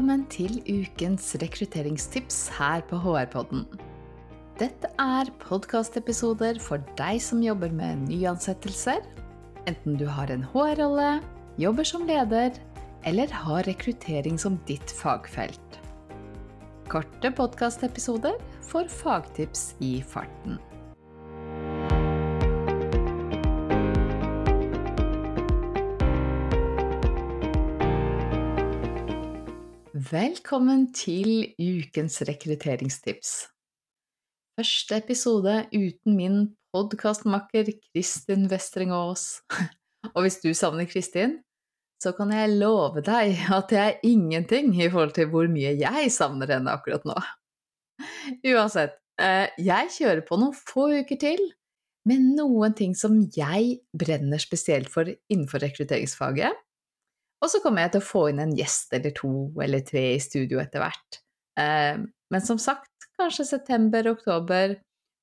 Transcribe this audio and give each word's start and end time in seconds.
Velkommen 0.00 0.22
til 0.32 0.62
ukens 0.64 1.26
rekrutteringstips 1.42 2.36
her 2.56 2.80
på 2.88 2.96
HR-podden. 3.02 3.66
Dette 4.56 4.88
er 4.96 5.28
podkastepisoder 5.42 6.56
for 6.64 6.80
deg 6.96 7.18
som 7.20 7.42
jobber 7.44 7.68
med 7.68 8.06
nyansettelser, 8.06 9.04
enten 9.68 9.98
du 10.00 10.06
har 10.08 10.32
en 10.32 10.46
HR-rolle, 10.54 11.10
jobber 11.60 11.84
som 11.84 12.08
leder 12.08 12.56
eller 13.04 13.28
har 13.42 13.68
rekruttering 13.68 14.40
som 14.40 14.56
ditt 14.64 14.96
fagfelt. 15.02 15.76
Korte 16.88 17.28
podkastepisoder 17.36 18.40
for 18.72 18.88
fagtips 18.88 19.74
i 19.84 19.98
farten. 20.00 20.56
Velkommen 30.10 30.88
til 30.90 31.52
ukens 31.54 32.16
rekrutteringstips. 32.26 33.28
Første 34.58 34.96
episode 34.98 35.52
uten 35.70 36.16
min 36.16 36.38
podkastmakker 36.74 37.68
Kristin 37.76 38.48
Westring 38.50 38.90
Aas. 38.90 39.44
Og 40.16 40.24
hvis 40.24 40.40
du 40.42 40.48
savner 40.50 40.88
Kristin, 40.90 41.36
så 42.02 42.10
kan 42.16 42.32
jeg 42.34 42.56
love 42.56 43.04
deg 43.06 43.38
at 43.54 43.70
det 43.70 43.78
er 43.78 44.00
ingenting 44.08 44.72
i 44.80 44.88
forhold 44.90 45.14
til 45.14 45.28
hvor 45.30 45.46
mye 45.52 45.76
jeg 45.78 46.10
savner 46.10 46.56
henne 46.56 46.74
akkurat 46.74 47.06
nå. 47.06 47.14
Uansett, 48.50 48.98
eh, 49.22 49.46
jeg 49.62 49.92
kjører 49.94 50.24
på 50.26 50.40
noen 50.40 50.56
få 50.58 50.88
uker 51.04 51.20
til 51.22 51.44
med 52.10 52.32
noen 52.34 52.74
ting 52.74 52.98
som 52.98 53.20
jeg 53.36 53.78
brenner 53.94 54.42
spesielt 54.42 54.90
for 54.90 55.06
innenfor 55.06 55.62
rekrutteringsfaget 55.62 56.58
og 57.40 57.48
så 57.48 57.60
kommer 57.64 57.86
jeg 57.86 57.94
til 57.94 58.02
å 58.02 58.08
få 58.08 58.22
inn 58.30 58.42
en 58.42 58.56
gjest 58.56 58.92
eller 58.96 59.14
to 59.16 59.32
eller 59.64 59.84
tre 59.86 60.04
i 60.14 60.20
studio 60.22 60.60
etter 60.62 60.82
hvert. 60.84 61.20
Eh, 61.60 62.02
men 62.30 62.44
som 62.44 62.60
sagt, 62.60 62.90
kanskje 63.20 63.48
september-oktober, 63.48 64.76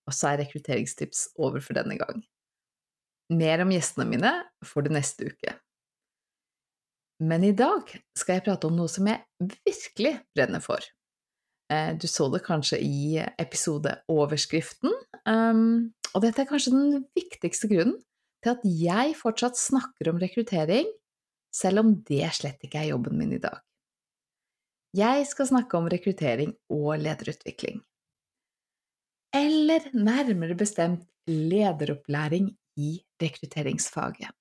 og 0.07 0.15
så 0.15 0.31
er 0.31 0.41
rekrutteringstips 0.43 1.27
over 1.41 1.63
for 1.63 1.77
denne 1.77 1.97
gang. 1.99 2.21
Mer 3.33 3.63
om 3.63 3.71
gjestene 3.73 4.07
mine 4.07 4.33
får 4.65 4.87
du 4.87 4.93
neste 4.95 5.29
uke. 5.29 5.55
Men 7.23 7.43
i 7.43 7.53
dag 7.57 7.89
skal 8.17 8.37
jeg 8.37 8.45
prate 8.45 8.69
om 8.69 8.77
noe 8.77 8.91
som 8.91 9.07
jeg 9.09 9.23
virkelig 9.65 10.13
brenner 10.37 10.61
for. 10.63 10.83
Eh, 11.73 11.93
du 11.99 12.07
så 12.07 12.29
det 12.31 12.43
kanskje 12.45 12.79
i 12.79 13.17
episodeoverskriften, 13.41 14.93
ehm, 15.27 15.89
og 16.13 16.23
dette 16.23 16.43
er 16.43 16.49
kanskje 16.49 16.75
den 16.75 17.01
viktigste 17.17 17.69
grunnen 17.71 17.97
til 18.45 18.53
at 18.53 18.63
jeg 18.63 19.17
fortsatt 19.19 19.59
snakker 19.59 20.11
om 20.11 20.21
rekruttering 20.21 20.87
selv 21.53 21.83
om 21.83 21.93
det 22.07 22.27
slett 22.35 22.63
ikke 22.65 22.81
er 22.81 22.91
jobben 22.91 23.17
min 23.19 23.35
i 23.37 23.41
dag. 23.41 23.59
Jeg 24.97 25.27
skal 25.29 25.49
snakke 25.49 25.77
om 25.77 25.89
rekruttering 25.91 26.53
og 26.73 26.95
lederutvikling. 27.01 27.81
Eller 29.35 29.89
nærmere 29.93 30.55
bestemt 30.57 31.03
lederopplæring 31.27 32.49
i 32.79 32.93
rekrutteringsfaget. 33.21 34.31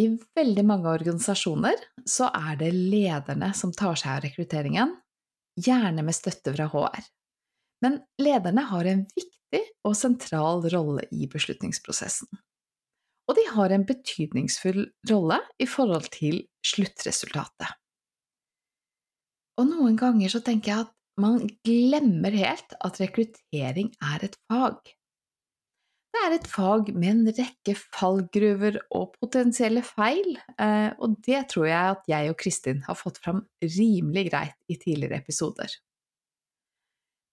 I 0.00 0.06
veldig 0.38 0.64
mange 0.64 0.88
organisasjoner 0.88 1.82
så 2.08 2.30
er 2.32 2.56
det 2.62 2.70
lederne 2.72 3.50
som 3.58 3.74
tar 3.76 3.98
seg 4.00 4.14
av 4.14 4.22
rekrutteringen, 4.24 4.94
gjerne 5.60 6.04
med 6.06 6.16
støtte 6.16 6.54
fra 6.54 6.70
HR. 6.72 7.08
Men 7.84 7.98
lederne 8.22 8.64
har 8.70 8.88
en 8.88 9.02
viktig 9.12 9.64
og 9.84 9.96
sentral 9.98 10.64
rolle 10.72 11.04
i 11.12 11.28
beslutningsprosessen 11.28 12.30
og 13.30 13.36
de 13.38 13.44
har 13.52 13.70
en 13.70 13.86
betydningsfull 13.86 14.88
rolle 15.06 15.38
i 15.62 15.66
forhold 15.70 16.08
til 16.16 16.42
sluttresultatet. 16.66 17.76
Og 19.60 19.68
noen 19.68 19.98
ganger 20.00 20.32
så 20.32 20.40
tenker 20.42 20.72
jeg 20.72 20.86
at 20.88 20.96
man 21.20 21.44
glemmer 21.66 22.34
helt 22.34 22.74
at 22.80 22.98
rekruttering 22.98 23.92
er 24.02 24.24
et 24.26 24.34
fag. 24.50 24.80
Det 26.10 26.22
er 26.26 26.34
et 26.34 26.48
fag 26.50 26.88
med 26.96 27.10
en 27.12 27.34
rekke 27.36 27.76
fallgruver 27.78 28.80
og 28.96 29.12
potensielle 29.20 29.82
feil, 29.86 30.32
eh, 30.58 30.90
og 30.98 31.20
det 31.22 31.44
tror 31.52 31.68
jeg 31.68 31.94
at 31.94 32.10
jeg 32.10 32.32
og 32.32 32.38
Kristin 32.40 32.82
har 32.88 32.98
fått 32.98 33.20
fram 33.22 33.44
rimelig 33.62 34.26
greit 34.32 34.58
i 34.66 34.78
tidligere 34.80 35.20
episoder. 35.22 35.70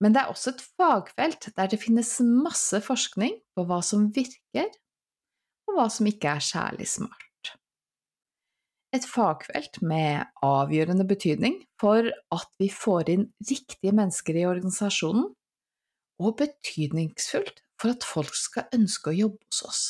Men 0.03 0.13
det 0.13 0.21
er 0.21 0.29
også 0.29 0.53
et 0.53 0.61
fagfelt 0.77 1.49
der 1.57 1.71
det 1.71 1.81
finnes 1.81 2.19
masse 2.21 2.83
forskning 2.85 3.39
på 3.57 3.65
hva 3.65 3.79
som 3.81 4.11
virker, 4.13 4.69
og 5.67 5.77
hva 5.77 5.87
som 5.91 6.09
ikke 6.09 6.35
er 6.37 6.43
særlig 6.43 6.87
smart. 6.89 7.23
Et 8.95 9.03
fagfelt 9.03 9.81
med 9.83 10.23
avgjørende 10.45 11.03
betydning 11.07 11.59
for 11.81 12.07
at 12.07 12.49
vi 12.61 12.69
får 12.71 13.11
inn 13.13 13.27
riktige 13.49 13.93
mennesker 13.93 14.39
i 14.39 14.47
organisasjonen, 14.47 15.27
og 16.17 16.37
betydningsfullt 16.39 17.61
for 17.77 17.93
at 17.93 18.05
folk 18.07 18.33
skal 18.33 18.71
ønske 18.73 19.11
å 19.11 19.17
jobbe 19.17 19.43
hos 19.51 19.63
oss. 19.67 19.83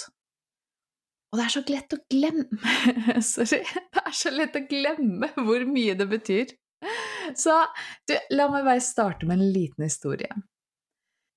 Og 1.31 1.39
det 1.39 1.45
er 1.45 1.53
så 1.53 1.63
lett 1.67 1.95
å 1.95 2.01
glemme 2.11 3.21
Sorry. 3.33 3.61
Det 3.63 4.03
er 4.03 4.15
så 4.15 4.31
lett 4.33 4.55
å 4.55 4.63
glemme 4.67 5.31
hvor 5.35 5.65
mye 5.69 5.95
det 5.99 6.07
betyr. 6.11 6.53
Så 7.35 7.55
du, 8.07 8.15
la 8.31 8.47
meg 8.51 8.67
bare 8.67 8.83
starte 8.83 9.27
med 9.27 9.39
en 9.39 9.51
liten 9.53 9.87
historie. 9.87 10.31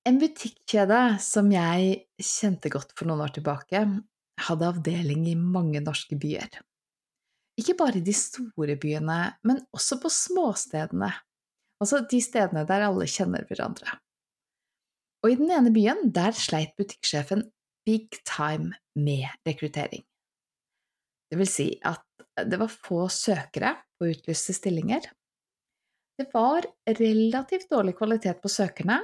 En 0.07 0.17
butikkjede 0.21 1.01
som 1.21 1.51
jeg 1.53 2.05
kjente 2.17 2.71
godt 2.73 2.95
for 2.97 3.09
noen 3.09 3.25
år 3.25 3.35
tilbake, 3.35 3.83
hadde 4.47 4.69
avdeling 4.69 5.25
i 5.29 5.37
mange 5.37 5.81
norske 5.83 6.17
byer. 6.19 6.61
Ikke 7.59 7.75
bare 7.77 7.99
i 7.99 8.05
de 8.05 8.13
store 8.15 8.77
byene, 8.79 9.19
men 9.47 9.59
også 9.75 9.99
på 10.01 10.11
småstedene, 10.13 11.11
altså 11.81 12.01
de 12.09 12.21
stedene 12.23 12.63
der 12.69 12.87
alle 12.87 13.09
kjenner 13.09 13.45
hverandre. 13.49 13.97
Og 15.21 15.33
i 15.33 15.37
den 15.37 15.51
ene 15.53 15.73
byen, 15.73 16.07
der 16.15 16.33
sleit 16.33 16.73
butikksjefen 16.79 17.45
big 17.85 18.09
time 18.25 18.73
med 18.97 19.27
rekruttering. 19.47 20.03
Det 21.31 21.39
vil 21.39 21.49
si 21.49 21.67
at 21.85 22.03
det 22.47 22.57
var 22.59 22.71
få 22.71 23.05
søkere 23.11 23.75
på 23.99 24.09
utlyste 24.11 24.55
stillinger. 24.55 25.05
Det 26.17 26.27
var 26.33 26.65
relativt 26.87 27.69
dårlig 27.71 27.95
kvalitet 27.97 28.41
på 28.41 28.49
søkerne, 28.51 28.99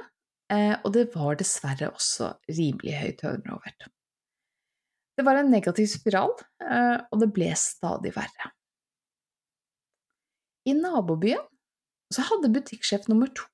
eh, 0.52 0.74
og 0.84 0.92
det 0.94 1.08
var 1.14 1.38
dessverre 1.40 1.90
også 1.90 2.32
rimelig 2.50 2.98
høy 2.98 3.14
turnover. 3.18 3.74
Det 5.18 5.24
var 5.26 5.34
en 5.40 5.50
negativ 5.50 5.88
spiral, 5.90 6.30
eh, 6.62 6.96
og 7.10 7.18
det 7.18 7.32
ble 7.34 7.50
stadig 7.58 8.12
verre. 8.14 8.52
I 10.70 10.76
nabobyen 10.78 11.42
så 12.14 12.22
hadde 12.28 12.52
butikksjef 12.54 13.08
nummer 13.10 13.30
to 13.34 13.48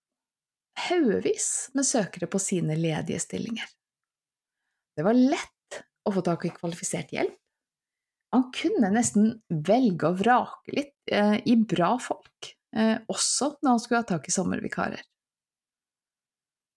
haugevis 0.85 1.71
med 1.75 1.87
søkere 1.87 2.29
på 2.31 2.41
sine 2.43 2.77
ledige 2.77 3.23
stillinger. 3.23 3.67
Det 4.95 5.07
var 5.07 5.17
lett 5.17 5.81
å 6.05 6.13
få 6.15 6.23
tak 6.27 6.45
i 6.47 6.53
kvalifisert 6.55 7.15
hjelp. 7.15 7.37
Han 8.35 8.49
kunne 8.55 8.91
nesten 8.91 9.31
velge 9.49 10.11
og 10.11 10.19
vrake 10.21 10.75
litt 10.75 11.13
eh, 11.15 11.39
i 11.47 11.55
bra 11.57 11.95
folk, 12.03 12.51
eh, 12.75 12.99
også 13.09 13.55
når 13.63 13.71
han 13.71 13.83
skulle 13.83 14.03
ha 14.03 14.09
tak 14.09 14.27
i 14.29 14.35
sommervikarer. 14.35 15.05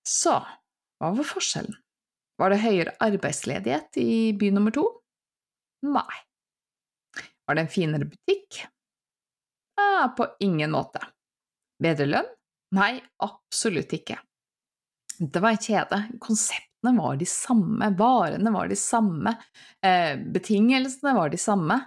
Så 0.08 0.38
hva 0.38 1.12
var 1.18 1.28
forskjellen? 1.28 1.76
Var 2.38 2.54
det 2.54 2.62
høyere 2.62 2.94
arbeidsledighet 3.02 3.98
i 4.02 4.34
by 4.38 4.52
nummer 4.54 4.74
to? 4.74 4.86
Nei. 5.88 6.22
Var 7.48 7.58
det 7.58 7.64
en 7.64 7.72
finere 7.72 8.10
butikk? 8.10 8.64
Ah, 9.82 10.10
på 10.18 10.28
ingen 10.44 10.74
måte. 10.74 11.02
Bedre 11.82 12.08
lønn? 12.10 12.32
Nei, 12.78 12.98
absolutt 13.24 13.94
ikke. 13.96 14.18
Det 15.18 15.42
var 15.42 15.56
en 15.56 15.62
kjede. 15.62 16.02
Konseptene 16.22 16.94
var 16.98 17.18
de 17.18 17.26
samme, 17.30 17.90
varene 17.98 18.52
var 18.54 18.68
de 18.70 18.78
samme, 18.78 19.34
eh, 19.82 20.18
betingelsene 20.18 21.16
var 21.16 21.32
de 21.34 21.40
samme. 21.42 21.80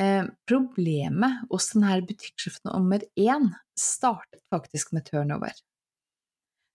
Eh, 0.00 0.24
problemet 0.48 1.46
hos 1.50 1.70
denne 1.72 2.00
butikksjefen 2.04 2.72
nummer 2.72 3.04
én 3.16 3.52
startet 3.78 4.42
faktisk 4.52 4.92
med 4.92 5.06
turnover. 5.06 5.52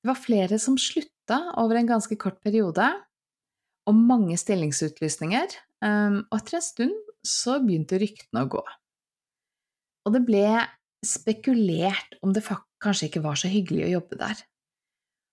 Det 0.01 0.09
var 0.09 0.17
flere 0.17 0.57
som 0.61 0.77
slutta 0.81 1.39
over 1.61 1.77
en 1.77 1.89
ganske 1.89 2.17
kort 2.19 2.39
periode, 2.41 2.87
og 3.89 3.97
mange 3.97 4.37
stillingsutlysninger, 4.37 5.55
ehm, 5.85 6.21
og 6.29 6.37
etter 6.37 6.57
en 6.57 6.65
stund 6.65 6.95
så 7.25 7.59
begynte 7.61 7.99
ryktene 8.01 8.45
å 8.45 8.49
gå. 8.49 8.61
Og 10.05 10.15
det 10.15 10.23
ble 10.25 10.45
spekulert 11.05 12.17
om 12.21 12.33
det 12.33 12.45
kanskje 12.81 13.09
ikke 13.09 13.23
var 13.25 13.37
så 13.37 13.49
hyggelig 13.49 13.87
å 13.87 13.93
jobbe 13.97 14.19
der. 14.21 14.41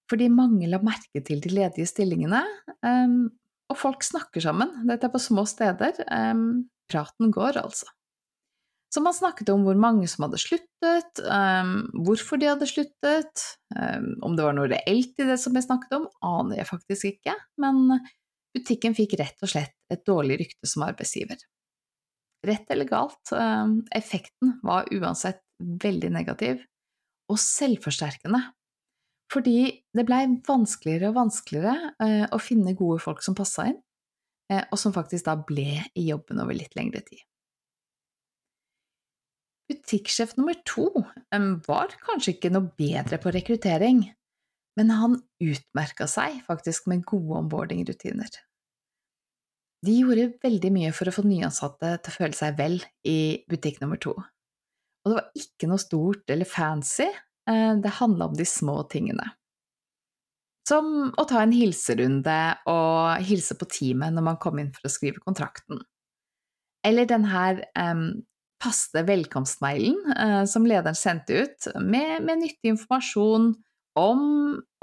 Fordi 0.09 0.29
mange 0.33 0.69
la 0.69 0.81
merke 0.81 1.21
til 1.25 1.41
de 1.45 1.53
ledige 1.53 1.89
stillingene, 1.89 2.43
ehm, 2.85 3.29
og 3.69 3.77
folk 3.77 4.05
snakker 4.05 4.41
sammen. 4.41 4.73
Dette 4.89 5.09
er 5.09 5.13
på 5.13 5.21
små 5.21 5.45
steder. 5.49 6.05
Ehm, 6.09 6.69
praten 6.89 7.33
går, 7.33 7.61
altså. 7.61 7.89
Så 8.95 9.03
man 9.05 9.13
snakket 9.13 9.51
om 9.53 9.67
hvor 9.67 9.77
mange 9.77 10.07
som 10.09 10.25
hadde 10.25 10.41
sluttet, 10.41 11.21
um, 11.29 11.73
hvorfor 12.07 12.41
de 12.41 12.49
hadde 12.49 12.69
sluttet, 12.71 13.43
um, 13.77 14.15
om 14.25 14.37
det 14.37 14.47
var 14.47 14.57
noe 14.57 14.71
reelt 14.71 15.21
i 15.21 15.27
det 15.29 15.37
som 15.43 15.53
ble 15.53 15.61
snakket 15.65 15.99
om, 15.99 16.07
aner 16.25 16.63
jeg 16.63 16.71
faktisk 16.71 17.11
ikke, 17.11 17.35
men 17.61 17.99
butikken 18.57 18.97
fikk 18.97 19.19
rett 19.21 19.45
og 19.45 19.53
slett 19.53 19.77
et 19.93 20.07
dårlig 20.09 20.41
rykte 20.41 20.71
som 20.71 20.87
arbeidsgiver. 20.89 21.37
Rett 22.49 22.71
eller 22.73 22.89
galt, 22.89 23.35
um, 23.35 23.83
effekten 23.93 24.57
var 24.65 24.89
uansett 24.95 25.43
veldig 25.59 26.13
negativ 26.15 26.63
og 27.29 27.41
selvforsterkende. 27.43 28.41
Fordi 29.29 29.59
det 29.93 30.05
blei 30.09 30.23
vanskeligere 30.47 31.11
og 31.11 31.19
vanskeligere 31.19 31.93
uh, 32.01 32.27
å 32.33 32.41
finne 32.41 32.77
gode 32.79 33.03
folk 33.05 33.21
som 33.25 33.37
passa 33.37 33.69
inn, 33.69 33.81
uh, 34.53 34.63
og 34.63 34.79
som 34.81 34.95
faktisk 34.97 35.29
da 35.29 35.37
ble 35.37 35.83
i 35.93 36.07
jobben 36.09 36.41
over 36.41 36.57
litt 36.57 36.79
lengre 36.79 37.03
tid. 37.05 37.21
Butikksjef 39.69 40.37
nummer 40.39 40.57
to 40.65 40.89
var 41.67 41.93
kanskje 42.07 42.37
ikke 42.37 42.53
noe 42.55 42.71
bedre 42.79 43.19
på 43.21 43.33
rekruttering, 43.35 44.07
men 44.79 44.93
han 44.95 45.19
utmerka 45.45 46.07
seg 46.09 46.41
faktisk 46.47 46.89
med 46.89 47.05
gode 47.09 47.43
onboarding-rutiner. 47.43 48.31
De 49.87 49.95
gjorde 50.01 50.33
veldig 50.43 50.71
mye 50.75 50.95
for 50.95 51.11
å 51.11 51.15
få 51.15 51.23
nyansatte 51.27 51.93
til 52.03 52.13
å 52.13 52.17
føle 52.17 52.39
seg 52.39 52.57
vel 52.59 52.79
i 53.07 53.45
butikk 53.51 53.83
nummer 53.83 54.01
to. 54.03 54.15
Og 54.17 55.11
det 55.11 55.19
var 55.19 55.29
ikke 55.39 55.69
noe 55.71 55.83
stort 55.83 56.33
eller 56.35 56.49
fancy, 56.49 57.07
eh, 57.49 57.75
det 57.79 57.99
handla 58.01 58.31
om 58.31 58.35
de 58.39 58.47
små 58.49 58.81
tingene. 58.91 59.29
Som 60.69 61.13
å 61.17 61.25
ta 61.25 61.41
en 61.43 61.55
hilserunde 61.55 62.39
og 62.69 63.23
hilse 63.25 63.57
på 63.57 63.69
teamet 63.73 64.13
når 64.13 64.27
man 64.27 64.41
kom 64.43 64.59
inn 64.61 64.73
for 64.75 64.89
å 64.89 64.93
skrive 64.93 65.23
kontrakten. 65.25 65.81
Eller 66.85 67.09
den 67.09 67.25
her 67.31 67.63
um, 67.79 68.11
faste 68.63 69.03
velkomstmailen 69.07 70.13
eh, 70.17 70.45
som 70.51 70.67
lederen 70.67 70.97
sendte 70.99 71.45
ut, 71.45 71.69
med, 71.81 72.23
med 72.27 72.43
nyttig 72.43 72.75
informasjon 72.75 73.53
om 73.99 74.23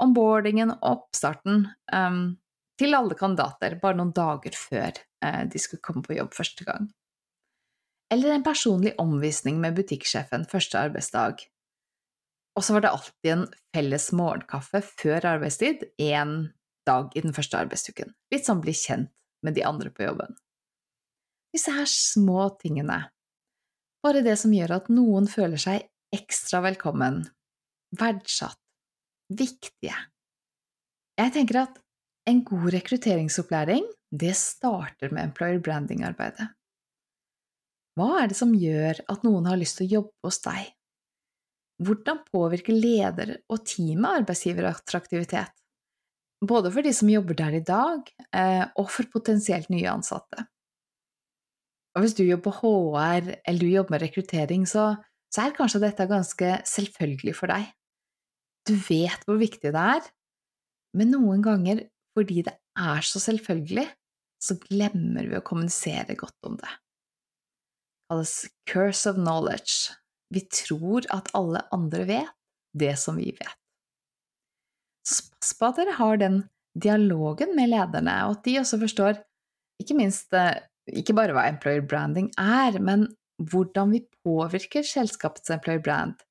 onboardingen 0.02 0.74
og 0.76 0.86
oppstarten 0.90 1.66
um, 1.92 2.36
til 2.80 2.96
alle 2.96 3.16
kandidater 3.16 3.78
bare 3.80 3.96
noen 3.98 4.12
dager 4.16 4.56
før 4.56 4.92
eh, 5.24 5.42
de 5.48 5.60
skulle 5.60 5.84
komme 5.84 6.04
på 6.04 6.16
jobb 6.18 6.34
første 6.36 6.66
gang. 6.68 6.88
Eller 8.12 8.36
en 8.36 8.46
personlig 8.46 8.94
omvisning 9.02 9.58
med 9.60 9.76
butikksjefen 9.78 10.46
første 10.50 10.78
arbeidsdag. 10.78 11.40
Og 12.56 12.64
så 12.64 12.76
var 12.76 12.84
det 12.84 12.92
alltid 12.92 13.32
en 13.32 13.46
felles 13.74 14.10
morgenkaffe 14.16 14.80
før 14.86 15.26
arbeidstid 15.34 15.82
én 16.00 16.36
dag 16.86 17.10
i 17.18 17.24
den 17.24 17.34
første 17.36 17.58
arbeidsuken. 17.58 18.14
Litt 18.32 18.46
sånn 18.46 18.62
bli 18.62 18.76
kjent 18.76 19.10
med 19.44 19.56
de 19.56 19.64
andre 19.66 19.90
på 19.92 20.06
jobben. 20.06 20.36
Disse 21.52 21.72
her 21.74 21.88
små 21.90 22.46
tingene 22.60 23.02
bare 24.06 24.22
det 24.22 24.36
som 24.38 24.54
gjør 24.54 24.76
at 24.76 24.90
noen 24.92 25.26
føler 25.30 25.58
seg 25.60 25.86
ekstra 26.14 26.60
velkommen, 26.64 27.24
verdsatt, 27.98 28.60
viktige. 29.34 29.96
Jeg 31.18 31.32
tenker 31.34 31.64
at 31.64 31.80
en 32.30 32.44
god 32.46 32.68
rekrutteringsopplæring, 32.76 33.86
det 34.14 34.34
starter 34.38 35.10
med 35.10 35.30
employer 35.30 35.58
branding-arbeidet. 35.62 36.46
Hva 37.96 38.08
er 38.20 38.30
det 38.30 38.38
som 38.38 38.54
gjør 38.54 39.00
at 39.10 39.22
noen 39.26 39.48
har 39.48 39.58
lyst 39.58 39.80
til 39.80 39.88
å 39.88 39.94
jobbe 39.96 40.28
hos 40.28 40.38
deg? 40.44 40.72
Hvordan 41.86 42.20
påvirker 42.30 42.76
leder 42.76 43.38
og 43.52 43.64
teamet 43.66 44.22
arbeidsgiverattraktivitet? 44.22 45.54
Både 46.46 46.70
for 46.72 46.84
de 46.84 46.92
som 46.94 47.10
jobber 47.10 47.38
der 47.38 47.56
i 47.58 47.64
dag, 47.64 48.04
eh, 48.36 48.66
og 48.76 48.90
for 48.92 49.08
potensielt 49.12 49.72
nye 49.72 49.88
ansatte. 49.90 50.44
Og 51.96 52.04
hvis 52.04 52.14
du 52.16 52.26
jobber 52.26 52.52
på 52.52 52.58
HR, 52.60 53.32
eller 53.48 53.60
du 53.62 53.72
jobber 53.72 53.96
med 53.96 54.02
rekruttering, 54.04 54.66
så, 54.68 54.90
så 55.32 55.46
er 55.46 55.56
kanskje 55.56 55.80
dette 55.80 56.08
ganske 56.10 56.50
selvfølgelig 56.68 57.34
for 57.38 57.52
deg. 57.52 57.70
Du 58.68 58.74
vet 58.76 59.22
hvor 59.24 59.38
viktig 59.40 59.72
det 59.72 59.84
er, 59.96 60.08
men 60.96 61.14
noen 61.14 61.44
ganger, 61.44 61.86
fordi 62.16 62.42
det 62.44 62.56
er 62.76 63.04
så 63.04 63.20
selvfølgelig, 63.22 63.86
så 64.42 64.58
glemmer 64.60 65.28
vi 65.30 65.38
å 65.38 65.44
kommunisere 65.44 66.16
godt 66.18 66.48
om 66.48 66.58
det. 66.60 66.68
Det 66.68 68.12
kalles 68.12 68.34
curse 68.68 69.10
of 69.10 69.16
knowledge. 69.18 69.96
Vi 70.34 70.42
tror 70.52 71.06
at 71.14 71.30
alle 71.38 71.64
andre 71.74 72.04
vet 72.08 72.34
det 72.76 72.92
som 73.00 73.16
vi 73.16 73.32
vet. 73.32 73.56
Så 75.06 75.30
pass 75.32 75.54
på 75.56 75.70
at 75.70 75.80
dere 75.80 75.96
har 75.96 76.20
den 76.20 76.40
dialogen 76.76 77.54
med 77.56 77.70
lederne, 77.72 78.18
og 78.26 78.36
at 78.36 78.44
de 78.44 78.58
også 78.60 78.78
forstår, 78.82 79.20
ikke 79.80 79.96
minst 79.96 80.34
eh, 80.36 80.58
ikke 80.92 81.16
bare 81.18 81.34
hva 81.34 81.46
employer 81.50 81.84
branding 81.86 82.30
er, 82.40 82.78
men 82.82 83.08
hvordan 83.50 83.92
vi 83.92 84.04
påvirker 84.24 84.86
selskapets 84.86 85.50
employer 85.52 85.82
brand. 85.82 86.22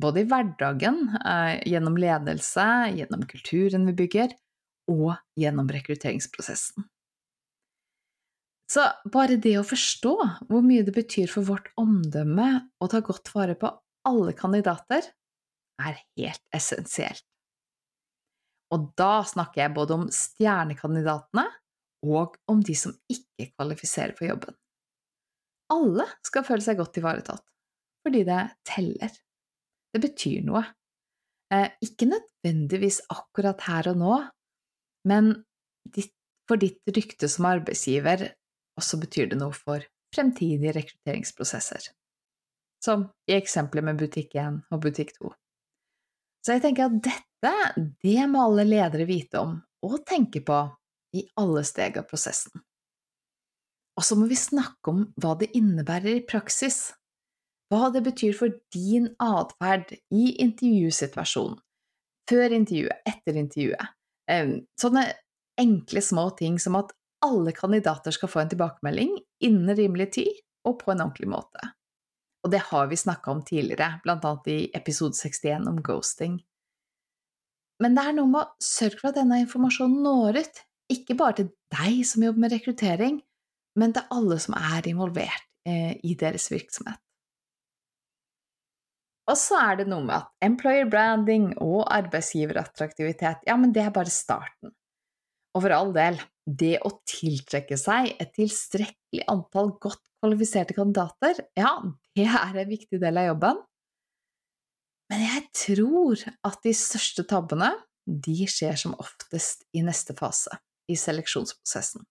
Både 0.00 0.22
i 0.22 0.28
hverdagen, 0.28 1.02
eh, 1.18 1.60
gjennom 1.68 1.98
ledelse, 2.00 2.66
gjennom 2.96 3.26
kulturen 3.28 3.84
vi 3.90 3.96
bygger, 4.04 4.32
og 4.90 5.14
gjennom 5.38 5.68
rekrutteringsprosessen. 5.70 6.86
Så 8.70 8.86
bare 9.10 9.38
det 9.42 9.56
å 9.58 9.66
forstå 9.66 10.14
hvor 10.48 10.62
mye 10.62 10.84
det 10.86 10.94
betyr 10.94 11.30
for 11.30 11.46
vårt 11.46 11.72
omdømme 11.80 12.50
å 12.78 12.88
ta 12.90 13.00
godt 13.02 13.32
vare 13.34 13.56
på 13.58 13.70
alle 14.06 14.34
kandidater, 14.38 15.02
er 15.80 15.98
helt 16.18 16.42
essensielt. 16.54 17.24
Og 18.70 18.92
da 18.98 19.24
snakker 19.26 19.64
jeg 19.64 19.74
både 19.74 19.96
om 19.96 20.06
stjernekandidatene 20.14 21.46
og 22.06 22.36
om 22.50 22.62
de 22.64 22.74
som 22.78 22.94
ikke 23.12 23.50
kvalifiserer 23.52 24.16
for 24.16 24.28
jobben. 24.30 24.56
Alle 25.70 26.06
skal 26.26 26.46
føle 26.46 26.64
seg 26.64 26.80
godt 26.80 26.98
ivaretatt, 26.98 27.44
fordi 28.06 28.24
det 28.26 28.40
teller. 28.66 29.12
Det 29.90 30.02
betyr 30.02 30.42
noe. 30.46 30.64
Eh, 31.54 31.68
ikke 31.82 32.08
nødvendigvis 32.10 33.02
akkurat 33.10 33.62
her 33.66 33.90
og 33.92 34.00
nå, 34.00 34.16
men 35.10 35.32
for 36.50 36.58
ditt 36.58 36.82
rykte 36.90 37.28
som 37.30 37.48
arbeidsgiver 37.50 38.28
også 38.78 38.98
betyr 39.02 39.30
det 39.30 39.38
noe 39.38 39.54
for 39.54 39.84
fremtidige 40.14 40.74
rekrutteringsprosesser. 40.74 41.90
Som 42.82 43.10
i 43.28 43.36
eksempelet 43.36 43.86
med 43.86 44.00
butikk 44.00 44.34
1 44.40 44.62
og 44.72 44.82
butikk 44.82 45.12
2. 45.18 45.30
Så 46.40 46.56
jeg 46.56 46.64
tenker 46.64 46.88
at 46.88 47.00
dette, 47.04 47.54
det 48.02 48.22
må 48.30 48.46
alle 48.46 48.64
ledere 48.66 49.06
vite 49.08 49.42
om 49.42 49.58
og 49.84 50.00
tenke 50.08 50.42
på 50.44 50.56
i 51.16 51.24
alle 51.40 51.62
steg 51.66 51.98
av 52.00 52.08
prosessen. 52.10 52.62
Og 53.98 54.06
så 54.06 54.16
må 54.16 54.28
vi 54.30 54.38
snakke 54.38 54.92
om 54.92 55.02
hva 55.20 55.34
det 55.40 55.50
innebærer 55.58 56.20
i 56.20 56.26
praksis, 56.26 56.92
hva 57.70 57.90
det 57.94 58.04
betyr 58.06 58.36
for 58.36 58.54
din 58.74 59.10
atferd 59.22 59.92
i 60.14 60.36
intervjusituasjonen, 60.42 61.58
før 62.30 62.54
intervjuet, 62.56 63.02
etter 63.06 63.36
intervjuet. 63.40 63.90
Sånne 64.80 65.04
enkle, 65.60 66.02
små 66.02 66.30
ting 66.38 66.56
som 66.62 66.78
at 66.78 66.94
alle 67.26 67.52
kandidater 67.52 68.14
skal 68.14 68.30
få 68.32 68.44
en 68.44 68.52
tilbakemelding 68.52 69.18
innen 69.44 69.76
rimelig 69.76 70.08
tid 70.16 70.40
og 70.64 70.78
på 70.80 70.94
en 70.94 71.02
ordentlig 71.04 71.28
måte. 71.28 71.72
Og 72.40 72.54
det 72.54 72.62
har 72.70 72.88
vi 72.88 72.96
snakka 72.96 73.34
om 73.34 73.42
tidligere, 73.44 73.98
annet 74.08 74.48
i 74.48 74.58
episode 74.76 75.18
61 75.18 75.68
om 75.68 75.82
ghosting. 75.84 76.38
Men 77.80 77.96
det 77.96 78.06
er 78.06 78.16
noe 78.16 78.30
med 78.32 78.46
å 78.46 78.64
sørge 78.64 79.00
for 79.02 79.10
at 79.10 79.18
denne 79.20 79.42
informasjonen 79.44 80.00
når 80.04 80.40
ut 80.40 80.62
ikke 80.92 81.16
bare 81.18 81.38
til 81.40 81.52
deg 81.72 82.00
som 82.08 82.24
jobber 82.24 82.44
med 82.44 82.54
rekruttering, 82.54 83.20
men 83.78 83.94
til 83.94 84.10
alle 84.14 84.40
som 84.42 84.56
er 84.58 84.88
involvert 84.90 85.46
eh, 85.68 85.94
i 86.06 86.16
deres 86.18 86.50
virksomhet. 86.50 86.98
Og 89.30 89.38
så 89.38 89.60
er 89.62 89.78
det 89.78 89.86
noe 89.90 90.02
med 90.02 90.16
at 90.16 90.30
employer 90.42 90.88
branding 90.90 91.52
og 91.62 91.84
arbeidsgiverattraktivitet, 91.94 93.44
ja, 93.46 93.56
men 93.60 93.74
det 93.74 93.84
er 93.84 93.94
bare 93.94 94.10
starten. 94.10 94.72
Og 95.54 95.64
for 95.64 95.74
all 95.74 95.92
del, 95.94 96.18
det 96.46 96.76
å 96.86 96.92
tiltrekke 97.08 97.78
seg 97.78 98.14
et 98.22 98.32
tilstrekkelig 98.34 99.26
antall 99.30 99.74
godt 99.82 100.02
kvalifiserte 100.20 100.74
kandidater, 100.76 101.44
ja, 101.58 101.76
det 102.18 102.26
er 102.26 102.58
en 102.64 102.70
viktig 102.70 102.98
del 103.02 103.22
av 103.22 103.30
jobben. 103.30 103.60
Men 105.10 105.22
jeg 105.26 105.44
tror 105.64 106.24
at 106.46 106.58
de 106.66 106.74
største 106.76 107.26
tabbene, 107.30 107.70
de 108.10 108.46
skjer 108.50 108.78
som 108.78 108.96
oftest 108.98 109.62
i 109.76 109.82
neste 109.86 110.16
fase 110.18 110.58
i 110.90 110.98
seleksjonsprosessen. 110.98 112.04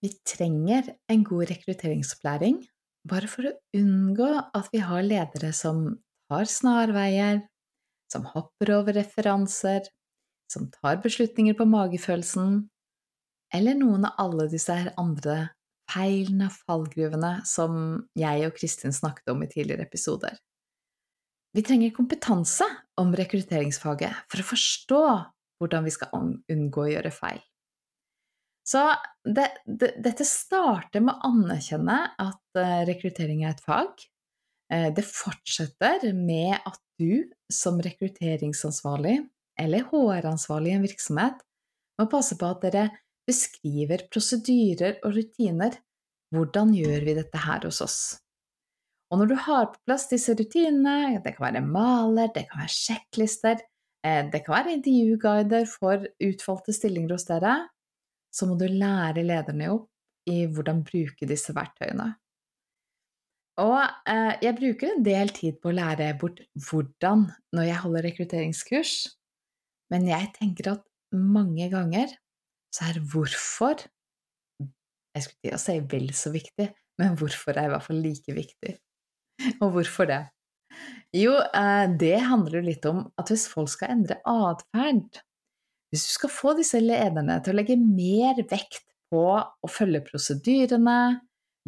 Vi 0.00 0.14
trenger 0.24 0.94
en 1.12 1.24
god 1.28 1.50
rekrutteringsopplæring 1.50 2.62
bare 3.08 3.28
for 3.28 3.48
å 3.48 3.56
unngå 3.76 4.30
at 4.56 4.68
vi 4.72 4.80
har 4.84 5.04
ledere 5.04 5.52
som 5.56 5.84
tar 6.30 6.48
snarveier, 6.48 7.42
som 8.12 8.26
hopper 8.32 8.72
over 8.78 8.96
referanser, 8.96 9.86
som 10.50 10.68
tar 10.80 11.00
beslutninger 11.04 11.56
på 11.56 11.66
magefølelsen, 11.68 12.62
eller 13.54 13.78
noen 13.78 14.06
av 14.08 14.18
alle 14.24 14.48
disse 14.50 14.76
andre 15.00 15.50
feilene, 15.90 16.48
og 16.50 16.56
fallgruvene, 16.68 17.32
som 17.48 17.74
jeg 18.18 18.46
og 18.46 18.54
Kristin 18.56 18.94
snakket 18.94 19.32
om 19.32 19.42
i 19.42 19.50
tidligere 19.50 19.86
episoder. 19.88 20.36
Vi 21.56 21.64
trenger 21.66 21.90
kompetanse 21.94 22.66
om 23.00 23.10
rekrutteringsfaget 23.18 24.26
for 24.30 24.42
å 24.42 24.48
forstå 24.52 25.04
hvordan 25.60 25.86
vi 25.86 25.94
skal 25.94 26.12
unngå 26.52 26.84
å 26.84 26.92
gjøre 26.92 27.10
feil. 27.14 27.40
Så 28.70 28.84
det, 29.24 29.48
det, 29.66 29.96
dette 30.04 30.24
starter 30.26 31.02
med 31.02 31.16
å 31.16 31.32
anerkjenne 31.32 31.98
at 32.22 32.58
uh, 32.60 32.82
rekruttering 32.86 33.42
er 33.42 33.56
et 33.56 33.64
fag. 33.64 34.04
Uh, 34.70 34.88
det 34.94 35.02
fortsetter 35.08 36.06
med 36.14 36.54
at 36.58 36.78
du 37.00 37.26
som 37.50 37.80
rekrutteringsansvarlig 37.82 39.18
eller 39.60 39.86
HR-ansvarlig 39.90 40.70
i 40.70 40.78
en 40.78 40.86
virksomhet 40.86 41.40
må 41.98 42.06
passe 42.12 42.38
på 42.38 42.48
at 42.48 42.62
dere 42.64 42.84
beskriver 43.28 44.06
prosedyrer 44.12 45.00
og 45.04 45.16
rutiner. 45.18 45.74
Hvordan 46.30 46.70
gjør 46.76 47.08
vi 47.08 47.16
dette 47.18 47.42
her 47.42 47.66
hos 47.66 47.80
oss? 47.82 48.00
Og 49.10 49.18
når 49.18 49.32
du 49.32 49.36
har 49.48 49.66
på 49.72 49.80
plass 49.88 50.06
disse 50.12 50.36
rutinene, 50.38 51.18
det 51.24 51.34
kan 51.34 51.48
være 51.48 51.64
maler, 51.66 52.30
det 52.30 52.46
kan 52.46 52.62
være 52.62 52.76
sjekklister, 52.76 53.58
eh, 54.06 54.22
det 54.30 54.44
kan 54.46 54.54
være 54.54 54.76
intervjuguider 54.76 55.66
for 55.66 56.06
utvalgte 56.22 56.74
stillinger 56.76 57.16
hos 57.16 57.26
dere, 57.26 57.56
så 58.34 58.48
må 58.48 58.56
du 58.58 58.66
lære 58.70 59.24
lederne 59.26 59.70
opp 59.74 59.88
i 60.30 60.44
hvordan 60.46 60.82
bruke 60.86 61.28
disse 61.28 61.54
verktøyene. 61.56 62.12
Og 63.60 63.80
eh, 64.08 64.34
jeg 64.40 64.56
bruker 64.56 64.92
en 64.92 65.04
del 65.04 65.32
tid 65.36 65.58
på 65.60 65.70
å 65.70 65.76
lære 65.76 66.12
bort 66.20 66.40
hvordan 66.68 67.26
når 67.56 67.66
jeg 67.66 67.82
holder 67.82 68.06
rekrutteringskurs, 68.08 68.94
men 69.92 70.06
jeg 70.08 70.30
tenker 70.38 70.74
at 70.76 70.84
mange 71.12 71.66
ganger 71.72 72.12
så 72.74 72.92
er 72.92 73.00
hvorfor 73.12 73.88
Jeg 75.10 75.24
skulle 75.24 75.42
til 75.42 75.54
å 75.56 75.58
si 75.58 75.74
vel 75.90 76.12
så 76.14 76.30
viktig, 76.30 76.68
men 77.02 77.16
hvorfor 77.18 77.56
er 77.58 77.66
i 77.66 77.70
hvert 77.72 77.82
fall 77.82 77.98
like 77.98 78.34
viktig. 78.36 78.76
Og 79.58 79.72
hvorfor 79.74 80.06
det? 80.06 80.20
Jo, 81.18 81.32
eh, 81.34 81.86
det 81.98 82.20
handler 82.22 82.60
jo 82.60 82.68
litt 82.68 82.86
om 82.86 83.00
at 83.18 83.32
hvis 83.32 83.48
folk 83.50 83.72
skal 83.72 83.96
endre 83.96 84.20
atferd 84.22 85.18
Hvis 85.90 86.06
du 86.06 86.12
skal 86.14 86.32
få 86.32 86.54
disse 86.58 86.78
lederne 86.82 87.40
til 87.42 87.54
å 87.54 87.58
legge 87.58 87.76
mer 87.80 88.38
vekt 88.50 88.84
på 89.10 89.24
å 89.40 89.70
følge 89.70 90.04
prosedyrene, 90.06 91.20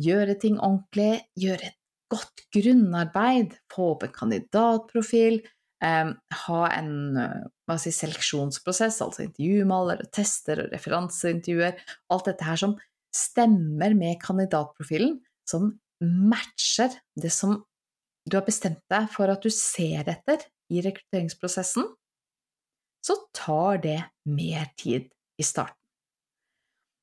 gjøre 0.02 0.36
ting 0.40 0.60
ordentlig, 0.62 1.24
gjøre 1.38 1.72
et 1.72 1.78
godt 2.12 2.44
grunnarbeid, 2.54 3.56
få 3.72 3.92
opp 3.94 4.06
en 4.06 4.14
kandidatprofil, 4.14 5.40
eh, 5.82 6.12
ha 6.44 6.62
en 6.76 6.92
si, 7.80 7.92
seleksjonsprosess, 7.96 9.00
altså 9.04 9.26
intervjumaler 9.26 10.04
og 10.04 10.12
tester 10.14 10.64
og 10.64 10.74
referanseintervjuer, 10.76 11.80
alt 12.12 12.30
dette 12.30 12.46
her 12.46 12.60
som 12.62 12.76
stemmer 13.12 13.96
med 13.98 14.20
kandidatprofilen, 14.22 15.18
som 15.48 15.72
matcher 16.02 16.94
det 17.18 17.32
som 17.34 17.58
du 18.28 18.36
har 18.38 18.46
bestemt 18.46 18.82
deg 18.92 19.08
for 19.10 19.30
at 19.32 19.42
du 19.42 19.50
ser 19.50 20.06
etter 20.10 20.44
i 20.72 20.82
rekrutteringsprosessen, 20.84 21.88
så 23.02 23.16
tar 23.34 23.82
det 23.82 23.98
mer 24.28 24.68
tid 24.78 25.08
i 25.38 25.46
starten. 25.46 25.78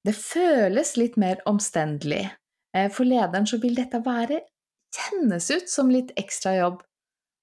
Det 0.05 0.15
føles 0.15 0.95
litt 0.95 1.17
mer 1.19 1.41
omstendelig. 1.49 2.29
Eh, 2.75 2.87
for 2.93 3.07
lederen 3.07 3.47
så 3.49 3.59
vil 3.59 3.75
dette 3.75 3.99
være 4.05 4.39
kjennes 4.95 5.49
ut 5.51 5.69
som 5.69 5.91
litt 5.91 6.13
ekstra 6.17 6.55
jobb, 6.55 6.81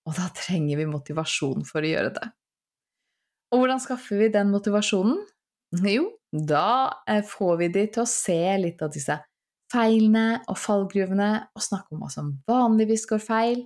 og 0.06 0.16
da 0.16 0.30
trenger 0.34 0.80
vi 0.80 0.88
motivasjon 0.88 1.66
for 1.68 1.84
å 1.84 1.90
gjøre 1.90 2.14
det. 2.16 2.28
Og 3.52 3.62
hvordan 3.62 3.82
skaffer 3.82 4.22
vi 4.22 4.32
den 4.34 4.50
motivasjonen? 4.54 5.20
Jo, 5.84 6.08
da 6.32 7.02
eh, 7.10 7.22
får 7.26 7.56
vi 7.60 7.70
de 7.74 7.86
til 7.92 8.04
å 8.04 8.10
se 8.10 8.40
litt 8.62 8.82
av 8.82 8.92
disse 8.94 9.18
feilene 9.72 10.42
og 10.46 10.58
fallgruvene, 10.62 11.30
og 11.54 11.62
snakke 11.62 11.94
om 11.94 12.04
hva 12.04 12.10
som 12.12 12.32
vanligvis 12.48 13.06
går 13.10 13.22
feil. 13.22 13.64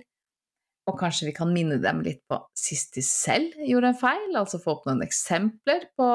Og 0.89 0.97
kanskje 0.97 1.27
vi 1.29 1.35
kan 1.37 1.51
minne 1.53 1.77
dem 1.81 2.01
litt 2.05 2.23
på 2.29 2.39
sist 2.57 2.95
de 2.97 3.03
selv 3.05 3.53
gjorde 3.67 3.91
en 3.91 3.99
feil, 3.99 4.31
altså 4.37 4.59
få 4.61 4.77
opp 4.77 4.87
noen 4.89 5.03
eksempler 5.05 5.85
på 5.99 6.07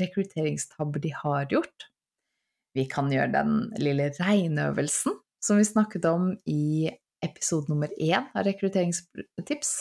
rekrutteringstabber 0.00 1.02
de 1.02 1.10
har 1.18 1.48
gjort. 1.50 1.88
Vi 2.74 2.86
kan 2.90 3.10
gjøre 3.10 3.32
den 3.34 3.58
lille 3.82 4.10
regneøvelsen 4.18 5.18
som 5.44 5.58
vi 5.60 5.66
snakket 5.66 6.06
om 6.08 6.30
i 6.50 6.90
episode 7.24 7.70
nummer 7.72 7.90
én 8.00 8.30
av 8.34 8.46
Rekrutteringstips. 8.46 9.74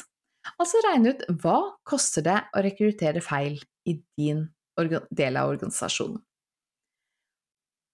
Altså 0.59 0.81
regne 0.83 1.13
ut 1.13 1.23
hva 1.43 1.57
koster 1.87 2.25
det 2.25 2.39
å 2.51 2.63
rekruttere 2.65 3.23
feil 3.23 3.57
i 3.89 3.97
din 4.19 4.45
del 5.13 5.39
av 5.39 5.53
organisasjonen. 5.53 6.19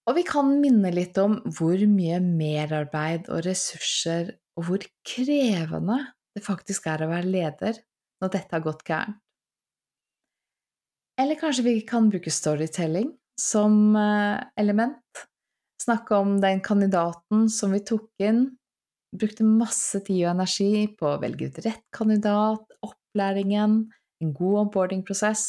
Og 0.10 0.16
vi 0.18 0.24
kan 0.26 0.56
minne 0.62 0.90
litt 0.94 1.18
om 1.22 1.36
hvor 1.54 1.78
mye 1.92 2.18
merarbeid 2.24 3.28
og 3.30 3.44
ressurser 3.46 4.32
og 4.58 4.66
hvor 4.66 4.86
krevende 5.06 6.00
det 6.40 6.46
faktisk 6.48 6.88
er 6.88 7.04
å 7.04 7.12
være 7.12 7.30
leder 7.30 7.82
når 8.24 8.32
dette 8.36 8.56
har 8.56 8.64
gått 8.64 8.86
gærent. 8.88 9.20
Eller 11.20 11.36
kanskje 11.36 11.66
vi 11.66 11.80
kan 11.84 12.08
bruke 12.08 12.32
storytelling 12.32 13.12
som 13.40 13.96
eh, 14.00 14.40
element. 14.60 15.26
Snakke 15.84 16.16
om 16.16 16.38
den 16.40 16.62
kandidaten 16.64 17.48
som 17.52 17.74
vi 17.76 17.82
tok 17.84 18.08
inn, 18.24 18.46
brukte 19.16 19.48
masse 19.48 20.00
tid 20.06 20.22
og 20.26 20.34
energi 20.34 20.86
på 21.00 21.08
å 21.10 21.20
velge 21.20 21.50
ut 21.50 21.60
rett 21.66 21.84
kandidat, 21.96 22.64
opplæringen, 22.86 23.82
en 24.24 24.34
god 24.36 24.62
onboarding-prosess, 24.66 25.46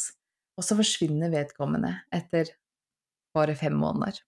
og 0.59 0.67
så 0.67 0.79
forsvinner 0.79 1.33
vedkommende 1.33 1.93
etter 2.15 2.51
bare 3.37 3.55
fem 3.59 3.77
måneder. 3.79 4.19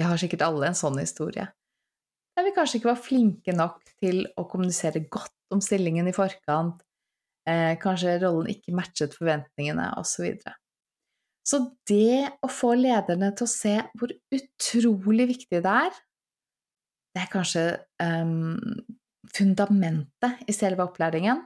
Vi 0.00 0.06
har 0.06 0.20
sikkert 0.20 0.46
alle 0.46 0.70
en 0.70 0.78
sånn 0.78 1.00
historie. 1.00 1.50
Der 2.36 2.46
vi 2.46 2.54
kanskje 2.56 2.80
ikke 2.80 2.92
var 2.92 3.04
flinke 3.04 3.52
nok 3.56 3.82
til 4.00 4.22
å 4.40 4.46
kommunisere 4.48 5.04
godt 5.12 5.34
om 5.54 5.62
stillingen 5.64 6.08
i 6.08 6.14
forkant, 6.14 6.82
eh, 7.48 7.74
kanskje 7.80 8.18
rollen 8.22 8.50
ikke 8.52 8.74
matchet 8.76 9.16
forventningene, 9.16 9.90
osv. 10.00 10.28
Så, 10.40 10.54
så 11.50 11.62
det 11.90 12.30
å 12.44 12.50
få 12.52 12.74
lederne 12.78 13.32
til 13.36 13.48
å 13.48 13.52
se 13.52 13.76
hvor 13.98 14.14
utrolig 14.36 15.30
viktig 15.34 15.62
det 15.64 15.76
er, 15.86 16.00
det 17.10 17.24
er 17.24 17.30
kanskje 17.32 17.64
um, 18.02 18.58
fundamentet 19.34 20.44
i 20.46 20.54
selve 20.54 20.86
opplæringen. 20.86 21.42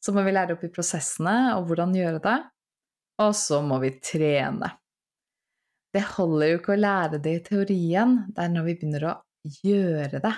Så 0.00 0.14
må 0.16 0.24
vi 0.24 0.32
lære 0.32 0.56
opp 0.56 0.62
i 0.64 0.72
prosessene 0.72 1.52
og 1.58 1.66
hvordan 1.68 1.92
gjøre 1.96 2.22
det, 2.24 2.38
og 3.20 3.34
så 3.36 3.60
må 3.60 3.76
vi 3.82 3.92
trene. 4.00 4.70
Det 5.92 6.02
holder 6.14 6.52
jo 6.52 6.60
ikke 6.60 6.76
å 6.76 6.80
lære 6.80 7.18
det 7.20 7.34
i 7.34 7.42
teorien, 7.44 8.14
det 8.30 8.44
er 8.44 8.52
når 8.52 8.68
vi 8.68 8.76
begynner 8.78 9.06
å 9.10 9.16
gjøre 9.66 10.22
det, 10.22 10.32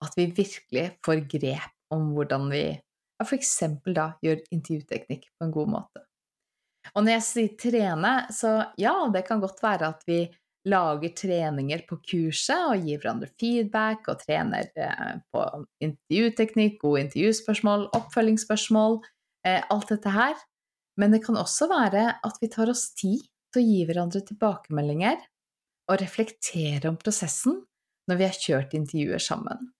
at 0.00 0.16
vi 0.16 0.26
virkelig 0.34 0.86
får 1.04 1.22
grep 1.30 1.79
om 1.94 2.12
hvordan 2.14 2.48
vi 2.52 2.64
ja, 2.70 3.26
f.eks. 3.26 3.56
da 3.92 4.12
gjør 4.24 4.40
intervjuteknikk 4.54 5.26
på 5.36 5.46
en 5.46 5.54
god 5.54 5.72
måte. 5.76 6.04
Og 6.94 7.04
når 7.04 7.18
jeg 7.18 7.24
sier 7.26 7.56
trene, 7.60 8.12
så 8.32 8.52
ja, 8.80 8.94
det 9.12 9.26
kan 9.26 9.42
godt 9.42 9.60
være 9.62 9.90
at 9.92 10.06
vi 10.08 10.22
lager 10.68 11.12
treninger 11.16 11.84
på 11.88 11.98
kurset 12.04 12.66
og 12.68 12.84
gir 12.84 13.00
hverandre 13.00 13.30
feedback 13.40 14.08
og 14.12 14.20
trener 14.20 14.68
eh, 14.76 15.14
på 15.32 15.44
intervjuteknikk, 15.84 16.78
gode 16.82 17.06
intervjuspørsmål, 17.06 17.86
oppfølgingsspørsmål, 17.96 18.98
eh, 19.48 19.60
alt 19.72 19.92
dette 19.92 20.12
her. 20.12 20.36
Men 21.00 21.14
det 21.14 21.22
kan 21.24 21.38
også 21.40 21.70
være 21.70 22.06
at 22.26 22.40
vi 22.42 22.50
tar 22.52 22.72
oss 22.72 22.90
tid 22.92 23.24
til 23.52 23.62
å 23.62 23.66
gi 23.66 23.84
hverandre 23.88 24.22
tilbakemeldinger 24.26 25.20
og 25.90 26.00
reflektere 26.02 26.90
om 26.90 26.98
prosessen 27.00 27.62
når 28.10 28.20
vi 28.20 28.28
har 28.28 28.40
kjørt 28.44 28.76
intervjuer 28.76 29.22
sammen. 29.22 29.70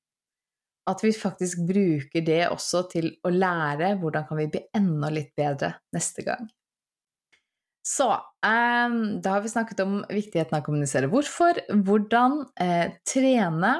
At 0.88 1.02
vi 1.04 1.12
faktisk 1.14 1.60
bruker 1.68 2.24
det 2.24 2.44
også 2.48 2.86
til 2.92 3.12
å 3.26 3.32
lære 3.32 3.92
hvordan 4.00 4.24
kan 4.28 4.40
vi 4.40 4.48
bli 4.54 4.62
enda 4.76 5.10
litt 5.12 5.34
bedre 5.38 5.74
neste 5.94 6.24
gang. 6.26 6.48
Så 7.86 8.08
eh, 8.12 8.96
da 9.22 9.36
har 9.36 9.44
vi 9.44 9.52
snakket 9.52 9.82
om 9.84 10.00
viktigheten 10.08 10.56
av 10.56 10.62
å 10.62 10.66
kommunisere 10.66 11.08
hvorfor, 11.12 11.62
hvordan 11.84 12.42
eh, 12.60 12.96
trene 13.08 13.74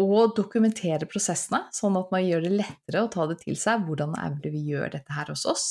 og 0.00 0.34
dokumentere 0.38 1.08
prosessene, 1.10 1.66
sånn 1.74 1.98
at 2.00 2.12
man 2.14 2.24
gjør 2.24 2.46
det 2.46 2.52
lettere 2.54 3.04
å 3.04 3.10
ta 3.12 3.26
det 3.28 3.42
til 3.42 3.58
seg. 3.60 3.84
Hvordan 3.86 4.14
er 4.18 4.36
det 4.42 4.52
vi 4.54 4.62
gjør 4.70 4.94
dette 4.94 5.14
her 5.14 5.28
hos 5.32 5.44
oss? 5.48 5.66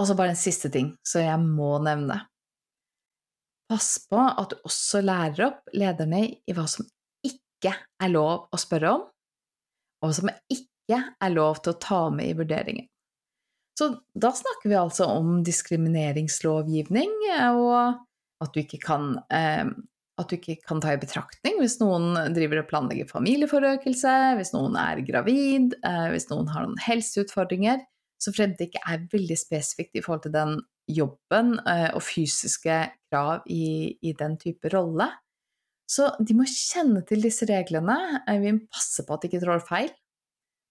Og 0.00 0.08
så 0.08 0.16
bare 0.18 0.32
en 0.34 0.40
siste 0.40 0.70
ting 0.72 0.94
som 1.06 1.24
jeg 1.24 1.40
må 1.42 1.76
nevne. 1.84 2.22
Pass 3.70 3.94
på 4.08 4.18
at 4.18 4.52
du 4.52 4.66
også 4.68 5.02
lærer 5.04 5.46
opp 5.50 5.76
lederne 5.76 6.24
i 6.28 6.56
hva 6.56 6.64
som 6.68 6.88
ikke 7.26 7.74
er 8.02 8.10
lov 8.10 8.48
å 8.52 8.60
spørre 8.60 8.96
om, 8.96 9.04
og 10.02 10.14
som 10.16 10.30
ikke 10.50 10.98
er 10.98 11.34
lov 11.34 11.62
til 11.62 11.74
å 11.74 11.80
ta 11.82 12.02
med 12.14 12.32
i 12.32 12.36
vurderingen. 12.38 12.88
Så 13.78 13.88
da 14.18 14.32
snakker 14.36 14.68
vi 14.68 14.76
altså 14.76 15.06
om 15.08 15.38
diskrimineringslovgivning, 15.46 17.14
og 17.56 18.02
at 18.42 18.52
du 18.52 18.60
ikke 18.60 18.80
kan, 18.82 19.14
eh, 19.32 19.64
du 20.28 20.34
ikke 20.36 20.58
kan 20.66 20.82
ta 20.82 20.92
i 20.92 21.00
betraktning 21.00 21.56
hvis 21.58 21.78
noen 21.80 22.34
driver 22.34 22.60
og 22.60 22.68
planlegger 22.70 23.08
familieforøkelse, 23.10 24.12
hvis 24.38 24.52
noen 24.54 24.76
er 24.78 25.00
gravid, 25.06 25.74
eh, 25.82 26.08
hvis 26.12 26.28
noen 26.30 26.50
har 26.52 26.66
noen 26.66 26.78
helseutfordringer, 26.84 27.80
så 28.22 28.34
fremt 28.34 28.60
det 28.60 28.70
ikke 28.70 28.84
er 28.86 29.08
veldig 29.10 29.38
spesifikt 29.38 29.98
i 29.98 30.04
forhold 30.04 30.26
til 30.26 30.36
den 30.36 30.60
jobben 30.90 31.56
eh, 31.66 31.90
og 31.94 32.04
fysiske 32.04 32.78
krav 33.10 33.46
i, 33.50 33.96
i, 34.02 34.12
den 34.18 34.36
type 34.38 34.70
rolle. 34.74 35.08
Så 35.92 36.08
de 36.24 36.36
må 36.36 36.46
kjenne 36.48 37.02
til 37.08 37.20
disse 37.24 37.46
reglene, 37.48 37.98
eh, 38.24 38.40
vi 38.40 38.54
må 38.56 38.64
passe 38.72 39.04
på 39.04 39.14
at 39.14 39.24
de 39.24 39.30
ikke 39.30 39.42
trår 39.44 39.64
feil. 39.66 39.90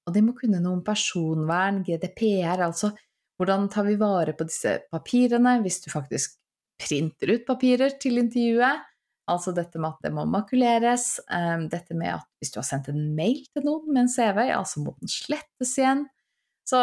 Og 0.10 0.16
de 0.16 0.24
må 0.26 0.34
kunne 0.38 0.62
noe 0.62 0.80
om 0.80 0.86
personvern, 0.86 1.84
GDPR, 1.86 2.64
altså 2.66 2.90
hvordan 3.38 3.68
tar 3.74 3.88
vi 3.88 3.98
vare 3.98 4.34
på 4.38 4.46
disse 4.46 4.80
papirene 4.94 5.60
hvis 5.64 5.80
du 5.82 5.92
faktisk 5.94 6.40
printer 6.82 7.36
ut 7.36 7.46
papirer 7.46 7.96
til 8.02 8.22
intervjuet? 8.22 8.88
Altså 9.32 9.54
dette 9.56 9.80
med 9.80 9.94
at 9.94 10.08
det 10.08 10.12
må 10.16 10.26
makuleres, 10.30 11.06
eh, 11.30 11.68
dette 11.70 11.98
med 11.98 12.16
at 12.16 12.28
hvis 12.42 12.54
du 12.54 12.60
har 12.60 12.68
sendt 12.68 12.90
en 12.92 13.14
mail 13.18 13.46
til 13.54 13.66
noen 13.68 13.94
med 13.94 14.04
en 14.06 14.12
CV, 14.12 14.44
altså 14.58 14.82
må 14.82 14.96
den 14.98 15.12
slettes 15.12 15.78
igjen. 15.78 16.08
Så 16.68 16.82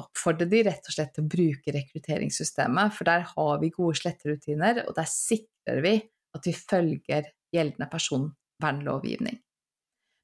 oppfordrer 0.00 0.48
de 0.50 0.62
rett 0.68 0.88
og 0.88 0.94
slett 0.94 1.12
til 1.16 1.24
å 1.24 1.32
bruke 1.32 1.74
rekrutteringssystemet, 1.76 2.94
for 2.96 3.08
der 3.08 3.26
har 3.32 3.60
vi 3.60 3.72
gode 3.72 3.98
sletterutiner, 4.00 4.84
og 4.86 4.96
der 4.96 5.08
sikrer 5.08 5.84
vi 5.84 5.94
at 6.36 6.46
vi 6.46 6.54
følger 6.56 7.28
gjeldende 7.54 7.88
personvernlovgivning. 7.90 9.38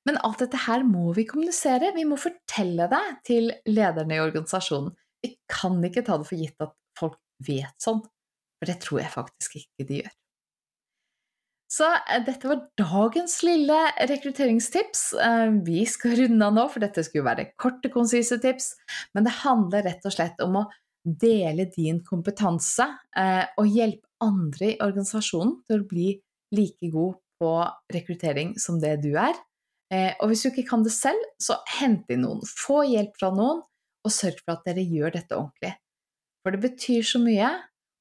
Men 0.07 0.21
alt 0.23 0.45
dette 0.45 0.61
her 0.69 0.85
må 0.87 1.11
vi 1.17 1.27
kommunisere. 1.27 1.91
Vi 1.97 2.05
må 2.07 2.19
fortelle 2.21 2.87
det 2.93 3.07
til 3.27 3.51
lederne 3.67 4.19
i 4.19 4.23
organisasjonen. 4.23 4.93
Vi 5.25 5.33
kan 5.51 5.81
ikke 5.85 6.05
ta 6.07 6.21
det 6.21 6.29
for 6.29 6.39
gitt 6.39 6.63
at 6.63 6.77
folk 6.99 7.19
vet 7.47 7.75
sånn, 7.83 8.05
for 8.57 8.71
det 8.71 8.79
tror 8.85 9.03
jeg 9.03 9.13
faktisk 9.13 9.59
ikke 9.59 9.89
de 9.89 10.01
gjør. 10.05 10.15
Så 11.77 11.89
eh, 11.91 12.23
dette 12.25 12.47
var 12.47 12.63
dagens 12.79 13.41
lille 13.43 13.77
rekrutteringstips. 14.13 15.07
Eh, 15.19 15.49
vi 15.67 15.83
skal 15.91 16.15
runde 16.21 16.47
av 16.47 16.55
nå, 16.55 16.67
for 16.71 16.85
dette 16.85 17.03
skulle 17.07 17.27
være 17.27 17.51
korte, 17.61 17.91
konsise 17.93 18.39
tips. 18.43 18.75
Men 19.17 19.27
det 19.27 19.35
handler 19.43 19.87
rett 19.89 20.07
og 20.07 20.15
slett 20.15 20.43
om 20.45 20.61
å 20.63 20.69
dele 21.07 21.69
din 21.75 22.01
kompetanse 22.07 22.87
eh, 23.19 23.45
og 23.59 23.71
hjelpe 23.71 24.07
andre 24.23 24.73
i 24.73 24.79
organisasjonen 24.83 25.59
til 25.67 25.83
å 25.83 25.89
bli 25.91 26.09
like 26.55 26.91
god 26.93 27.17
på 27.41 27.53
rekruttering 27.93 28.55
som 28.61 28.79
det 28.83 28.99
du 29.03 29.13
er. 29.21 29.35
Og 30.21 30.31
hvis 30.31 30.43
du 30.43 30.49
ikke 30.51 30.67
kan 30.71 30.83
det 30.83 30.95
selv, 30.95 31.21
så 31.43 31.59
hent 31.79 32.09
inn 32.11 32.25
noen. 32.25 32.41
Få 32.47 32.81
hjelp 32.89 33.19
fra 33.21 33.31
noen, 33.35 33.61
og 34.07 34.15
sørg 34.15 34.41
for 34.43 34.57
at 34.57 34.65
dere 34.67 34.83
gjør 34.87 35.15
dette 35.19 35.37
ordentlig. 35.37 35.75
For 36.43 36.55
det 36.55 36.63
betyr 36.63 37.05
så 37.07 37.21
mye, 37.23 37.51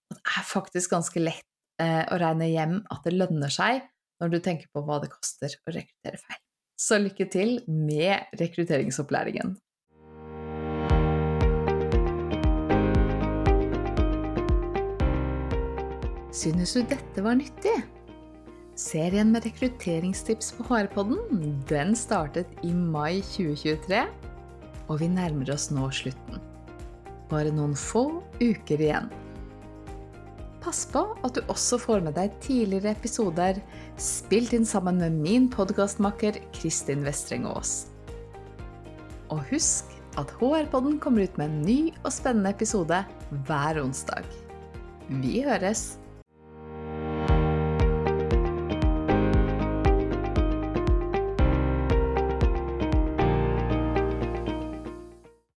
og 0.09 0.17
det 0.17 0.23
er 0.39 0.47
faktisk 0.49 0.95
ganske 0.95 1.21
lett 1.21 1.45
Eh, 1.75 2.05
å 2.07 2.15
regne 2.15 2.47
hjem 2.47 2.77
at 2.87 3.03
det 3.03 3.11
lønner 3.17 3.51
seg 3.51 3.81
når 4.23 4.29
du 4.31 4.37
tenker 4.39 4.69
på 4.71 4.79
hva 4.87 5.01
det 5.03 5.09
koster 5.11 5.51
å 5.51 5.73
rekruttere 5.75 6.21
feil. 6.21 6.39
Så 6.79 6.99
lykke 7.01 7.27
til 7.31 7.57
med 7.67 8.31
rekrutteringsopplæringen! 8.39 9.57
Synes 16.35 16.75
du 16.75 16.87
dette 16.87 17.23
var 17.23 17.35
nyttig? 17.39 17.75
Serien 18.75 19.29
med 19.31 19.45
rekrutteringstips 19.47 20.49
på 20.57 20.65
HR-podden 20.67 21.61
den 21.69 21.93
startet 21.95 22.49
i 22.67 22.73
mai 22.75 23.21
2023, 23.23 24.01
og 24.91 24.99
vi 24.99 25.07
nærmer 25.07 25.53
oss 25.53 25.69
nå 25.71 25.87
slutten. 25.95 26.41
Bare 27.31 27.53
noen 27.55 27.77
få 27.79 28.19
uker 28.41 28.83
igjen. 28.83 29.07
Pass 30.59 30.83
på 30.91 31.05
at 31.23 31.37
du 31.37 31.41
også 31.47 31.79
får 31.79 32.03
med 32.03 32.17
deg 32.19 32.35
tidligere 32.43 32.91
episoder 32.97 33.63
spilt 33.95 34.51
inn 34.57 34.67
sammen 34.67 34.99
med 34.99 35.23
min 35.23 35.47
podkastmakker 35.53 36.43
Kristin 36.57 37.07
Vestreng 37.07 37.47
Aas. 37.47 37.85
Og 39.31 39.39
husk 39.53 39.87
at 40.19 40.35
HR-podden 40.41 40.99
kommer 40.99 41.23
ut 41.23 41.39
med 41.39 41.47
en 41.47 41.61
ny 41.63 41.81
og 42.01 42.11
spennende 42.11 42.51
episode 42.51 43.05
hver 43.47 43.85
onsdag. 43.87 44.27
Vi 45.07 45.45
høres! 45.47 45.93